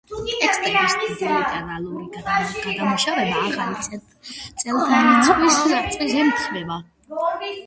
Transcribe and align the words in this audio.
ტექსტების 0.43 0.93
დიდი 1.01 1.27
ლიტერატურული 1.33 2.23
გადამუშავება 2.55 3.43
ახალი 3.43 4.01
წელთაღრიცხვის 4.63 5.61
საწყისს 5.69 6.19
ემთხვევა. 6.25 6.81